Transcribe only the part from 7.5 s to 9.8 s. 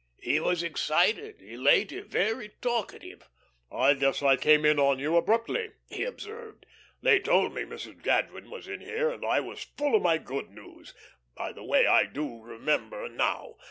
me Mrs. Jadwin was in here, and I was